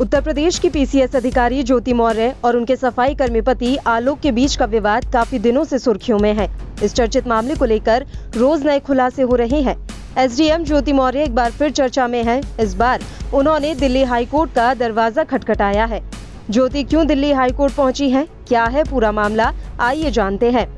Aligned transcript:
उत्तर 0.00 0.20
प्रदेश 0.20 0.58
की 0.58 0.68
पीसीएस 0.68 1.14
अधिकारी 1.16 1.62
ज्योति 1.62 1.92
मौर्य 1.92 2.34
और 2.44 2.56
उनके 2.56 2.76
सफ़ाई 2.76 3.14
कर्मी 3.14 3.40
पति 3.40 3.76
आलोक 3.86 4.20
के 4.20 4.32
बीच 4.32 4.56
का 4.56 4.64
विवाद 4.64 5.04
काफ़ी 5.12 5.38
दिनों 5.38 5.62
से 5.64 5.78
सुर्खियों 5.78 6.18
में 6.18 6.32
है। 6.34 6.48
इस 6.82 6.94
चर्चित 6.94 7.26
मामले 7.28 7.54
को 7.54 7.64
लेकर 7.64 8.06
रोज 8.36 8.66
नए 8.66 8.80
खुलासे 8.80 9.22
हो 9.22 9.36
रहे 9.36 9.60
हैं। 9.62 9.76
एसडीएम 10.18 10.64
ज्योति 10.64 10.92
मौर्य 10.92 11.22
एक 11.24 11.34
बार 11.34 11.50
फिर 11.50 11.70
चर्चा 11.70 12.06
में 12.08 12.22
है। 12.24 12.40
इस 12.60 12.74
बार 12.74 13.04
उन्होंने 13.34 13.74
दिल्ली 13.74 14.02
हाईकोर्ट 14.04 14.54
का 14.54 14.72
दरवाज़ा 14.74 15.24
खटखटाया 15.24 15.84
है। 15.84 16.02
ज्योति, 16.50 16.82
क्यों 16.82 17.06
दिल्ली 17.06 17.32
हाईकोर्ट 17.32 17.74
पहुँची 17.74 18.10
है? 18.10 18.26
क्या 18.48 18.64
है 18.64 18.84
पूरा 18.84 19.12
मामला? 19.12 19.52
आइए 19.80 20.10
जानते 20.10 20.50
हैं। 20.50 20.68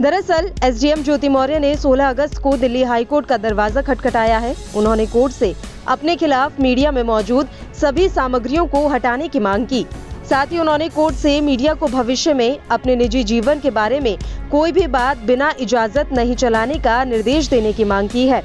दरअसल 0.00 0.50
एसडीएम 0.64 1.02
ज्योति 1.02 1.28
मौर्य 1.28 1.58
ने 1.58 1.76
16 1.76 2.08
अगस्त 2.08 2.42
को 2.42 2.56
दिल्ली 2.56 2.82
हाईकोर्ट 2.82 3.26
का 3.26 3.36
दरवाज़ा 3.36 3.82
खटखटाया 3.82 4.38
है। 4.38 4.54
उन्होंने 4.76 5.06
कोर्ट 5.06 5.32
से 5.32 5.54
अपने 5.88 6.14
खिलाफ 6.16 6.60
मीडिया 6.60 6.90
में 6.92 7.02
मौजूद 7.02 7.48
सभी 7.74 8.08
सामग्रियों 8.08 8.66
को 8.66 8.86
हटाने 8.88 9.28
की 9.28 9.40
मांग 9.40 9.66
की। 9.66 9.84
साथ 10.30 10.52
ही 10.52 10.58
उन्होंने 10.58 10.88
कोर्ट 10.88 11.16
से 11.16 11.40
मीडिया 11.40 11.74
को 11.74 11.86
भविष्य 11.88 12.34
में 12.34 12.58
अपने 12.70 12.96
निजी 12.96 13.22
जीवन 13.24 13.60
के 13.60 13.70
बारे 13.70 14.00
में 14.00 14.16
कोई 14.50 14.72
भी 14.72 14.86
बात 14.88 15.18
बिना 15.26 15.52
इजाज़त 15.60 16.12
नहीं 16.12 16.34
चलाने 16.36 16.78
का 16.78 17.02
निर्देश 17.04 17.48
देने 17.48 17.72
की 17.72 17.84
मांग 17.84 18.08
की 18.08 18.26
है। 18.28 18.42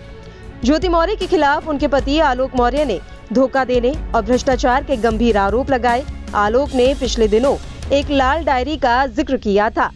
ज्योति 0.65 0.87
मौर्य 0.87 1.15
के 1.15 1.27
खिलाफ 1.27 1.67
उनके 1.67 1.87
पति 1.87 2.19
आलोक 2.21 2.55
मौर्य 2.55 2.85
ने 2.85 2.99
धोखा 3.33 3.63
देने 3.65 3.93
और 4.15 4.21
भ्रष्टाचार 4.21 4.83
के 4.83 4.97
गंभीर 4.97 5.37
आरोप 5.37 5.71
लगाए। 5.71 6.03
आलोक 6.35 6.73
ने 6.75 6.93
पिछले 6.99 7.27
दिनों 7.27 7.55
एक 7.93 8.09
लाल 8.11 8.43
डायरी 8.43 8.77
का 8.77 9.05
ज़िक्र 9.07 9.37
किया 9.37 9.69
था। 9.69 9.89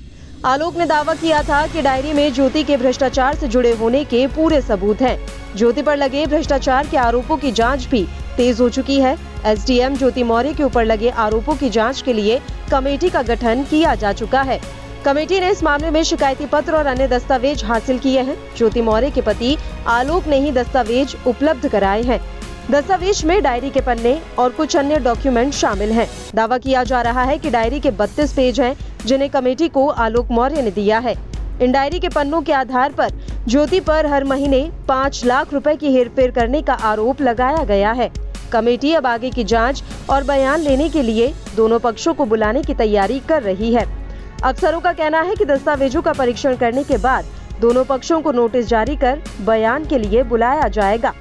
आलोक 0.46 0.78
ने 0.78 0.86
दावा 0.86 1.14
किया 1.14 1.42
था 1.44 1.66
कि 1.68 1.82
डायरी 1.82 2.14
में 2.14 2.34
ज्योति 2.34 2.64
के 2.64 2.78
भ्रष्टाचार 2.78 3.36
से 3.36 3.48
जुड़े 3.48 3.76
होने 3.76 4.04
के 4.06 4.26
पूरे 4.28 4.62
सबूत 4.62 5.02
हैं। 5.02 5.18
ज्योति 5.56 5.82
पर 5.82 5.98
लगे 5.98 6.26
भ्रष्टाचार 6.28 6.88
के 6.88 6.98
आरोपों 6.98 7.38
की 7.38 7.52
जाँच 7.52 7.86
भी 7.86 8.08
तेज 8.38 8.62
हो 8.62 8.70
चुकी 8.70 9.00
है। 9.00 9.18
एसडीएम 9.46 9.96
ज्योति 9.96 10.24
मौर्य 10.24 10.54
के 10.54 10.64
ऊपर 10.64 10.86
लगे 10.86 11.10
आरोपों 11.10 11.56
की 11.56 11.70
जाँच 11.70 12.02
के 12.02 12.14
लिए 12.14 12.40
कमेटी 12.72 13.10
का 13.10 13.22
गठन 13.22 13.64
किया 13.64 13.96
जा 13.96 14.14
चुका 14.14 14.42
है। 14.42 14.60
कमेटी 15.06 15.40
ने 15.40 15.50
इस 15.52 15.64
मामले 15.64 15.90
में 15.92 16.04
शिकायती 16.04 16.46
पत्र 16.46 16.76
और 16.76 16.86
अन्य 16.86 17.08
दस्तावेज़ 17.08 17.66
हासिल 17.66 18.00
किए 18.00 18.22
हैं। 18.22 18.38
ज्योति 18.58 18.82
मौर्य 18.82 19.10
के 19.12 19.22
पति 19.22 19.58
आलोक 19.88 20.28
ने 20.28 20.40
ही 20.40 20.52
दस्तावेज़ 20.52 21.16
उपलब्ध 21.28 21.68
कराए 21.68 22.02
हैं। 22.02 22.20
दस्तावेज़ 22.72 23.26
में 23.26 23.42
डायरी 23.44 23.70
के 23.70 23.82
पन्ने 23.82 24.22
और 24.40 24.50
कुछ 24.50 24.76
अन्य 24.78 25.00
डॉक्यूमेंट 25.00 25.54
शामिल 25.54 25.92
हैं। 25.92 26.08
दावा 26.36 26.58
किया 26.58 26.84
जा 26.84 27.02
रहा 27.02 27.24
है 27.24 27.38
कि 27.38 27.50
डायरी 27.50 27.80
के 27.80 27.92
32 27.92 28.34
पेज 28.34 28.62
हैं, 28.62 28.76
जिन्हें 29.06 29.30
कमेटी 29.30 29.68
को 29.68 29.88
आलोक 29.88 30.32
मौर्य 30.32 30.62
ने 30.62 30.72
दिया 30.72 31.00
है। 31.00 31.16
इन 31.62 31.72
डायरी 31.72 32.00
के 32.00 32.10
पन्नों 32.10 32.42
के 32.42 32.54
आधार 32.54 32.92
पर 32.92 33.10
ज्योति 33.48 33.80
पर 33.80 34.06
हर 34.06 34.24
महीने 34.24 34.70
पाँच 34.88 35.26
लाख 35.26 35.54
रुपए 35.54 35.76
की 35.76 35.94
हेरफेर 35.94 36.32
करने 36.32 36.62
का 36.62 36.74
आरोप 36.74 37.22
लगाया 37.22 37.64
गया 37.64 37.92
है। 37.92 38.12
कमेटी 38.54 38.94
अब 38.94 39.08
आगे 39.08 39.30
की 39.30 39.44
जाँच 39.44 39.84
और 40.10 40.24
बयान 40.24 40.60
लेने 40.60 40.90
के 40.90 41.02
लिए 41.02 41.34
दोनों 41.56 41.80
पक्षों 41.80 42.14
को 42.14 42.26
बुलाने 42.26 42.62
की 42.62 42.74
तैयारी 42.74 43.20
कर 43.20 43.42
रही 43.44 43.74
है। 43.74 43.86
अफसरों 44.44 44.80
का 44.80 44.94
कहना 44.94 45.22
है 45.22 45.36
कि 45.36 45.46
दस्तावेजों 45.46 46.02
का 46.02 46.14
परीक्षण 46.14 46.56
करने 46.56 46.84
के 46.84 46.98
बाद 46.98 47.26
दोनों 47.62 47.84
पक्षों 47.86 48.22
को 48.22 48.32
नोटिस 48.32 48.68
जारी 48.68 48.96
कर 48.96 49.22
बयान 49.42 49.86
के 49.86 49.98
लिए 50.00 50.24
बुलाया 50.24 50.68
जाएगा। 50.70 51.14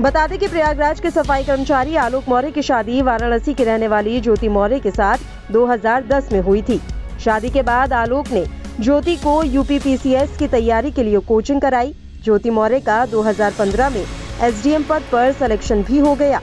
बता 0.00 0.26
दें 0.26 0.38
कि 0.38 0.48
प्रयागराज 0.48 1.00
के 1.00 1.10
सफ़ाई 1.10 1.44
कर्मचारी 1.44 1.96
आलोक 1.96 2.28
मौर्य 2.28 2.50
की 2.50 2.62
शादी 2.62 3.02
वाराणसी 3.02 3.54
की 3.54 3.64
रहने 3.64 3.88
वाली 3.88 4.20
ज्योति 4.20 4.48
मौर्य 4.48 4.78
के 4.80 4.90
साथ 4.90 5.52
2010 5.52 6.32
में 6.32 6.40
हुई 6.40 6.62
थी। 6.62 6.80
शादी 7.24 7.50
के 7.50 7.62
बाद 7.62 7.92
आलोक 7.92 8.28
ने 8.28 8.46
ज्योति 8.80 9.16
को 9.16 9.40
पीसीएस 9.64 10.36
की 10.38 10.48
तैयारी 10.48 10.90
के 10.90 11.02
लिए 11.02 11.18
कोचिंग 11.18 11.60
कराई। 11.60 11.94
ज्योति 12.24 12.50
मौर्य 12.50 12.80
का 12.80 13.04
2015 13.06 13.90
में 13.90 14.04
एसडीएम 14.42 14.82
पद 14.82 15.02
पर 15.12 15.32
सिलेक्शन 15.32 15.82
भी 15.82 15.98
हो 15.98 16.14
गया। 16.14 16.40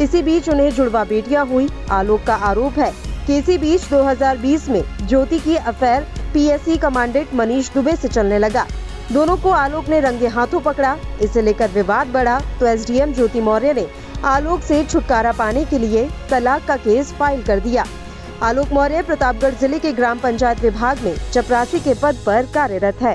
इसी 0.00 0.22
बीच 0.22 0.48
उन्हें 0.48 0.70
जुड़वा 0.70 1.04
बेटिया 1.04 1.40
हुई। 1.42 1.68
आलोक 1.92 2.22
का 2.26 2.34
आरोप 2.44 2.78
है 2.78 2.92
कि 3.26 3.36
इसी 3.38 3.56
बीच 3.58 3.82
2020 3.84 4.68
में 4.68 4.82
ज्योति 5.02 5.38
की 5.38 5.56
affair 5.56 6.06
PSC 6.34 6.76
commandant 6.76 7.34
Manish 7.34 7.70
Dubey 7.72 7.96
से 7.96 8.08
चलने 8.08 8.38
लगा। 8.38 8.66
दोनों 9.12 9.36
को 9.36 9.50
आलोक 9.52 9.88
ने 9.88 9.98
रंगे 10.00 10.28
हाथों 10.28 10.60
पकड़ा। 10.60 10.96
इसे 11.22 11.42
लेकर 11.42 11.70
विवाद 11.70 12.06
बढ़ा 12.08 12.38
तो 12.60 12.66
एसडीएम 12.66 13.12
ज्योति 13.14 13.40
मौर्य 13.40 13.72
ने 13.72 13.86
आलोक 14.26 14.60
से 14.62 14.84
छुटकारा 14.84 15.32
पाने 15.32 15.64
के 15.64 15.78
लिए 15.78 16.08
तलाक 16.30 16.64
का 16.66 16.76
केस 16.78 17.12
फ़ाइल 17.12 17.42
कर 17.42 17.60
दिया। 17.60 17.84
आलोक 18.42 18.72
मौर्य 18.72 19.02
प्रतापगढ़ 19.02 19.54
ज़िले 19.54 19.78
के 19.78 19.92
ग्राम 19.92 20.18
पंचायत 20.18 20.60
विभाग 20.60 21.02
में 21.04 21.14
चपरासी 21.32 21.80
के 21.80 21.94
पद 21.94 22.22
पर 22.26 22.46
कार्यरत 22.54 23.02
है। 23.02 23.14